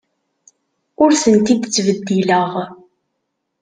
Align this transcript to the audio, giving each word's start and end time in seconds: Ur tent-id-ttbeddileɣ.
Ur 1.03 1.11
tent-id-ttbeddileɣ. 1.21 2.51